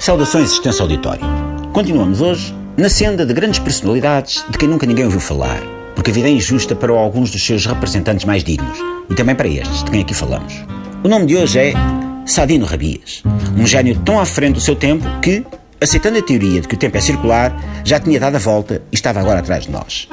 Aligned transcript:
Saudações, 0.00 0.52
extenso 0.52 0.82
auditório. 0.82 1.20
Continuamos 1.74 2.22
hoje 2.22 2.54
na 2.74 2.88
senda 2.88 3.26
de 3.26 3.34
grandes 3.34 3.58
personalidades 3.58 4.42
de 4.48 4.56
quem 4.56 4.66
nunca 4.66 4.86
ninguém 4.86 5.04
ouviu 5.04 5.20
falar, 5.20 5.60
porque 5.94 6.10
a 6.10 6.14
vida 6.14 6.26
é 6.26 6.30
injusta 6.30 6.74
para 6.74 6.90
alguns 6.90 7.30
dos 7.30 7.44
seus 7.44 7.66
representantes 7.66 8.24
mais 8.24 8.42
dignos 8.42 8.78
e 9.10 9.14
também 9.14 9.34
para 9.34 9.46
estes 9.46 9.84
de 9.84 9.90
quem 9.90 10.00
aqui 10.00 10.14
falamos. 10.14 10.54
O 11.04 11.08
nome 11.08 11.26
de 11.26 11.36
hoje 11.36 11.58
é 11.58 11.74
Sadino 12.24 12.64
Rabias, 12.64 13.22
um 13.54 13.66
gênio 13.66 13.94
tão 13.98 14.18
à 14.18 14.24
frente 14.24 14.54
do 14.54 14.60
seu 14.62 14.74
tempo 14.74 15.04
que, 15.20 15.44
aceitando 15.78 16.16
a 16.16 16.22
teoria 16.22 16.62
de 16.62 16.66
que 16.66 16.76
o 16.76 16.78
tempo 16.78 16.96
é 16.96 17.00
circular, 17.02 17.54
já 17.84 18.00
tinha 18.00 18.18
dado 18.18 18.36
a 18.36 18.38
volta 18.38 18.80
e 18.90 18.94
estava 18.94 19.20
agora 19.20 19.40
atrás 19.40 19.64
de 19.64 19.70
nós. 19.70 20.08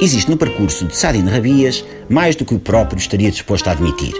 Existe 0.00 0.28
no 0.28 0.36
percurso 0.36 0.86
de 0.86 0.96
Sadino 0.96 1.30
Rabias 1.30 1.84
mais 2.08 2.34
do 2.34 2.44
que 2.44 2.54
o 2.54 2.58
próprio 2.58 2.98
estaria 2.98 3.30
disposto 3.30 3.68
a 3.68 3.70
admitir. 3.70 4.12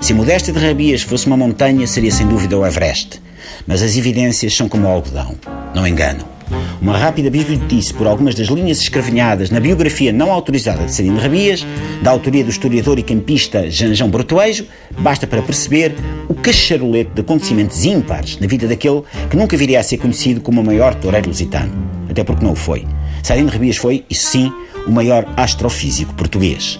Se 0.00 0.12
a 0.12 0.16
modéstia 0.16 0.52
de 0.52 0.58
Rabias 0.58 1.02
fosse 1.02 1.28
uma 1.28 1.36
montanha, 1.36 1.86
seria 1.86 2.10
sem 2.10 2.26
dúvida 2.26 2.58
o 2.58 2.66
Everest. 2.66 3.24
Mas 3.66 3.82
as 3.82 3.96
evidências 3.96 4.54
são 4.54 4.68
como 4.68 4.86
o 4.86 4.90
algodão. 4.90 5.34
Não 5.74 5.86
enganam. 5.86 6.36
Uma 6.80 6.96
rápida 6.96 7.30
bibliotice 7.30 7.92
por 7.92 8.06
algumas 8.06 8.34
das 8.34 8.48
linhas 8.48 8.80
escravinhadas 8.80 9.50
na 9.50 9.58
biografia 9.58 10.12
não 10.12 10.30
autorizada 10.30 10.84
de 10.84 10.92
Serino 10.92 11.18
Rabias, 11.18 11.66
da 12.02 12.10
autoria 12.10 12.44
do 12.44 12.50
historiador 12.50 12.98
e 12.98 13.02
campista 13.02 13.68
Janjão 13.70 14.08
Brotoejo, 14.08 14.66
basta 14.98 15.26
para 15.26 15.42
perceber 15.42 15.94
o 16.28 16.34
cacharolete 16.34 17.10
de 17.14 17.20
acontecimentos 17.22 17.84
ímpares 17.84 18.38
na 18.38 18.46
vida 18.46 18.68
daquele 18.68 19.02
que 19.28 19.36
nunca 19.36 19.56
viria 19.56 19.80
a 19.80 19.82
ser 19.82 19.96
conhecido 19.98 20.40
como 20.40 20.60
o 20.60 20.64
maior 20.64 20.94
toureiro 20.94 21.28
lusitano. 21.28 21.72
Até 22.08 22.22
porque 22.22 22.44
não 22.44 22.52
o 22.52 22.56
foi. 22.56 22.84
Serino 23.22 23.50
Rabias 23.50 23.76
foi, 23.76 24.04
isso 24.08 24.28
sim, 24.28 24.52
o 24.86 24.92
maior 24.92 25.26
astrofísico 25.36 26.14
português. 26.14 26.78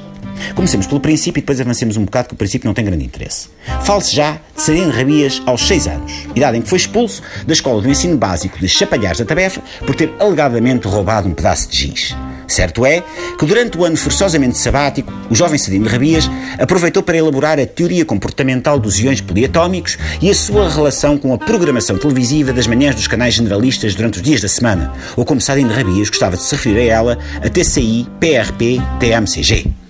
Comecemos 0.55 0.87
pelo 0.87 1.01
princípio 1.01 1.41
e 1.41 1.43
depois 1.43 1.61
avancemos 1.61 1.97
um 1.97 2.05
bocado, 2.05 2.29
que 2.29 2.35
o 2.35 2.37
princípio 2.37 2.67
não 2.67 2.75
tem 2.75 2.85
grande 2.85 3.05
interesse. 3.05 3.49
Fale-se 3.85 4.15
já 4.15 4.41
de 4.55 4.63
Sereno 4.63 4.93
Rabias 4.93 5.43
aos 5.47 5.67
6 5.67 5.87
anos, 5.87 6.13
idade 6.35 6.59
em 6.59 6.63
que 6.63 6.69
foi 6.69 6.79
expulso 6.79 7.23
da 7.47 7.53
escola 7.53 7.83
do 7.83 7.89
ensino 7.89 8.17
básico 8.17 8.59
de 8.59 8.69
Chapalhares 8.69 9.19
da 9.19 9.25
Tabefa 9.25 9.63
por 9.85 9.95
ter 9.95 10.13
alegadamente 10.19 10.87
roubado 10.87 11.29
um 11.29 11.35
pedaço 11.35 11.69
de 11.69 11.79
giz. 11.79 12.15
Certo 12.49 12.87
é 12.87 13.03
que 13.39 13.45
durante 13.45 13.77
o 13.77 13.85
ano 13.85 13.97
forçosamente 13.97 14.57
sabático, 14.57 15.13
o 15.29 15.35
jovem 15.35 15.59
Sadino 15.59 15.89
Rabias 15.89 16.31
aproveitou 16.59 17.03
para 17.03 17.17
elaborar 17.17 17.59
a 17.59 17.67
teoria 17.67 18.05
comportamental 18.05 18.79
dos 18.79 18.99
iões 19.01 19.21
poliatómicos 19.21 19.99
e 20.23 20.31
a 20.31 20.35
sua 20.35 20.69
relação 20.69 21.19
com 21.19 21.35
a 21.35 21.39
programação 21.39 21.99
televisiva 21.99 22.53
das 22.53 22.67
manhãs 22.67 22.95
dos 22.95 23.09
canais 23.09 23.35
generalistas 23.35 23.95
durante 23.95 24.17
os 24.17 24.23
dias 24.23 24.41
da 24.41 24.49
semana, 24.49 24.93
ou 25.17 25.25
como 25.25 25.41
Sadino 25.41 25.73
Rabias 25.73 26.09
gostava 26.09 26.37
de 26.37 26.43
se 26.43 26.55
referir 26.55 26.79
a 26.91 26.95
ela, 26.95 27.19
a 27.45 27.49
TCI, 27.49 28.07
PRP, 28.21 28.81
TMCG. 29.01 29.86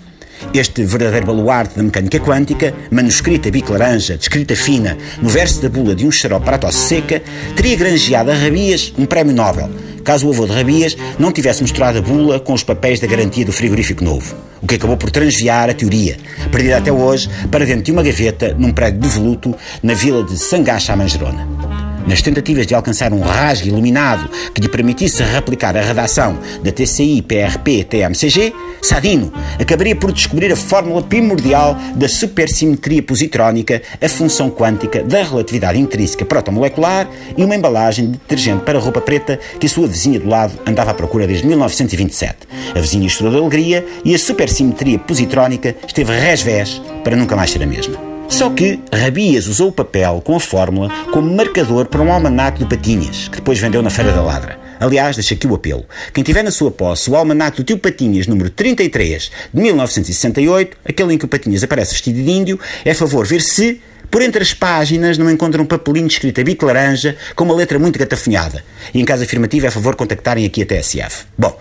Este 0.52 0.84
verdadeiro 0.84 1.26
baluarte 1.26 1.76
da 1.76 1.82
mecânica 1.82 2.20
quântica, 2.20 2.74
manuscrita 2.90 3.50
bico-laranja, 3.50 4.16
de 4.16 4.22
escrita 4.22 4.56
fina, 4.56 4.96
no 5.20 5.28
verso 5.28 5.60
da 5.60 5.68
bula 5.68 5.94
de 5.94 6.06
um 6.06 6.10
xarope 6.10 6.44
para 6.44 6.56
a 6.56 6.58
tosse 6.58 6.88
seca, 6.88 7.22
teria 7.54 7.76
granjeado 7.76 8.30
a 8.30 8.34
Rabias 8.34 8.92
um 8.98 9.06
prémio 9.06 9.34
Nobel, 9.34 9.70
caso 10.04 10.26
o 10.26 10.32
avô 10.32 10.46
de 10.46 10.52
Rabias 10.52 10.96
não 11.18 11.32
tivesse 11.32 11.62
mostrado 11.62 11.98
a 11.98 12.02
bula 12.02 12.38
com 12.40 12.52
os 12.52 12.62
papéis 12.62 13.00
da 13.00 13.06
garantia 13.06 13.44
do 13.44 13.52
frigorífico 13.52 14.04
novo, 14.04 14.34
o 14.62 14.66
que 14.66 14.76
acabou 14.76 14.96
por 14.96 15.10
transviar 15.10 15.68
a 15.68 15.74
teoria, 15.74 16.16
perdida 16.50 16.78
até 16.78 16.92
hoje 16.92 17.28
para 17.50 17.66
dentro 17.66 17.82
de 17.82 17.92
uma 17.92 18.02
gaveta 18.02 18.54
num 18.58 18.72
prédio 18.72 19.00
devoluto 19.00 19.54
na 19.82 19.94
vila 19.94 20.22
de 20.22 20.38
Sangacha, 20.38 20.96
Mangerona. 20.96 21.75
Nas 22.06 22.22
tentativas 22.22 22.66
de 22.66 22.74
alcançar 22.74 23.12
um 23.12 23.20
rasgo 23.20 23.66
iluminado 23.66 24.30
que 24.54 24.60
lhe 24.60 24.68
permitisse 24.68 25.24
replicar 25.24 25.76
a 25.76 25.80
redação 25.80 26.38
da 26.62 26.70
TCI 26.70 27.20
PRP 27.22 27.82
TMCG, 27.82 28.54
Sadino 28.80 29.32
acabaria 29.60 29.96
por 29.96 30.12
descobrir 30.12 30.52
a 30.52 30.56
fórmula 30.56 31.02
primordial 31.02 31.76
da 31.96 32.08
supersimetria 32.08 33.02
positrónica, 33.02 33.82
a 34.00 34.08
função 34.08 34.48
quântica 34.48 35.02
da 35.02 35.24
relatividade 35.24 35.80
intrínseca 35.80 36.24
protomolecular 36.24 37.08
e 37.36 37.42
uma 37.42 37.56
embalagem 37.56 38.06
de 38.06 38.12
detergente 38.12 38.64
para 38.64 38.78
roupa 38.78 39.00
preta 39.00 39.40
que 39.58 39.66
a 39.66 39.68
sua 39.68 39.88
vizinha 39.88 40.20
do 40.20 40.28
lado 40.28 40.52
andava 40.64 40.92
à 40.92 40.94
procura 40.94 41.26
desde 41.26 41.44
1927. 41.46 42.36
A 42.72 42.78
vizinha 42.78 43.08
estourou 43.08 43.32
de 43.32 43.40
alegria 43.40 43.84
e 44.04 44.14
a 44.14 44.18
supersimetria 44.18 44.98
positrónica 45.00 45.74
esteve 45.84 46.16
resvés 46.16 46.80
para 47.02 47.16
nunca 47.16 47.34
mais 47.34 47.50
ser 47.50 47.64
a 47.64 47.66
mesma. 47.66 48.15
Só 48.28 48.50
que 48.50 48.80
Rabias 48.92 49.46
usou 49.46 49.68
o 49.68 49.72
papel 49.72 50.20
com 50.24 50.36
a 50.36 50.40
fórmula 50.40 50.90
como 51.12 51.34
marcador 51.34 51.86
para 51.86 52.02
um 52.02 52.12
almanaque 52.12 52.64
de 52.64 52.68
Patinhas, 52.68 53.28
que 53.28 53.36
depois 53.36 53.58
vendeu 53.58 53.82
na 53.82 53.90
Feira 53.90 54.12
da 54.12 54.20
Ladra. 54.20 54.58
Aliás, 54.78 55.16
deixa 55.16 55.34
aqui 55.34 55.46
o 55.46 55.54
apelo. 55.54 55.86
Quem 56.12 56.22
tiver 56.22 56.42
na 56.42 56.50
sua 56.50 56.70
posse 56.70 57.08
o 57.08 57.16
almanaque 57.16 57.58
do 57.58 57.64
tio 57.64 57.78
Patinhas, 57.78 58.26
número 58.26 58.50
33, 58.50 59.30
de 59.54 59.60
1968, 59.60 60.76
aquele 60.84 61.14
em 61.14 61.18
que 61.18 61.24
o 61.24 61.28
Patinhas 61.28 61.62
aparece 61.62 61.92
vestido 61.92 62.22
de 62.22 62.30
índio, 62.30 62.60
é 62.84 62.92
favor 62.92 63.26
ver 63.26 63.40
se, 63.40 63.80
por 64.10 64.20
entre 64.20 64.42
as 64.42 64.52
páginas, 64.52 65.16
não 65.16 65.30
encontram 65.30 65.64
um 65.64 65.66
papelinho 65.66 66.06
escrito 66.06 66.40
a 66.40 66.44
bico 66.44 66.66
laranja 66.66 67.16
com 67.34 67.44
uma 67.44 67.54
letra 67.54 67.78
muito 67.78 67.98
gatafinhada. 67.98 68.62
E 68.92 69.00
em 69.00 69.04
caso 69.04 69.22
afirmativo, 69.22 69.66
é 69.66 69.70
favor 69.70 69.96
contactarem 69.96 70.44
aqui 70.44 70.62
a 70.62 70.66
TSF. 70.66 71.24
Bom, 71.38 71.58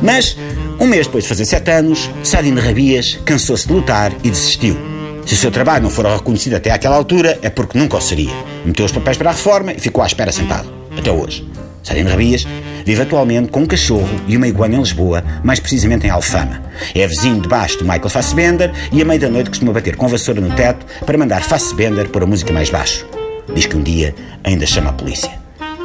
mas, 0.00 0.36
um 0.80 0.86
mês 0.86 1.06
depois 1.06 1.24
de 1.24 1.28
fazer 1.28 1.44
sete 1.44 1.70
anos, 1.70 2.08
Sadine 2.22 2.60
Rabias 2.60 3.18
cansou-se 3.24 3.66
de 3.66 3.72
lutar 3.72 4.12
e 4.24 4.30
desistiu. 4.30 4.95
Se 5.26 5.34
o 5.34 5.36
seu 5.36 5.50
trabalho 5.50 5.82
não 5.82 5.90
for 5.90 6.06
reconhecido 6.06 6.54
até 6.54 6.70
àquela 6.70 6.94
altura, 6.94 7.36
é 7.42 7.50
porque 7.50 7.76
nunca 7.76 7.96
o 7.96 8.00
seria. 8.00 8.32
Meteu 8.64 8.86
os 8.86 8.92
papéis 8.92 9.16
para 9.16 9.30
a 9.30 9.32
reforma 9.32 9.72
e 9.72 9.80
ficou 9.80 10.04
à 10.04 10.06
espera 10.06 10.30
sentado. 10.30 10.72
Até 10.96 11.10
hoje. 11.10 11.46
Sadino 11.82 12.10
Rabias 12.10 12.46
vive 12.84 13.02
atualmente 13.02 13.50
com 13.50 13.60
um 13.60 13.66
cachorro 13.66 14.08
e 14.28 14.36
uma 14.36 14.46
iguana 14.46 14.76
em 14.76 14.78
Lisboa, 14.78 15.24
mais 15.42 15.58
precisamente 15.58 16.06
em 16.06 16.10
Alfama. 16.10 16.62
É 16.94 17.04
vizinho 17.06 17.40
debaixo 17.40 17.78
do 17.78 17.84
Michael 17.84 18.08
Fassbender 18.08 18.72
e 18.92 19.02
à 19.02 19.04
meia 19.04 19.18
da 19.18 19.28
noite 19.28 19.50
costuma 19.50 19.72
bater 19.72 19.96
com 19.96 20.06
vassoura 20.06 20.40
no 20.40 20.54
teto 20.54 20.86
para 21.04 21.18
mandar 21.18 21.42
Fassbender 21.42 22.08
pôr 22.08 22.22
a 22.22 22.26
música 22.26 22.52
mais 22.52 22.70
baixo. 22.70 23.04
Diz 23.52 23.66
que 23.66 23.76
um 23.76 23.82
dia 23.82 24.14
ainda 24.44 24.64
chama 24.64 24.90
a 24.90 24.92
polícia. 24.92 25.32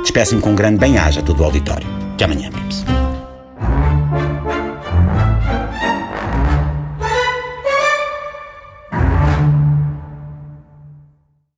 Despeço-me 0.02 0.41
com 0.41 0.52
um 0.52 0.56
grande 0.56 0.78
bem-aja 0.78 1.19
a 1.19 1.23
todo 1.23 1.41
o 1.41 1.46
auditório. 1.46 1.88
Até 2.13 2.25
amanhã, 2.25 2.52
Pips. 2.52 3.00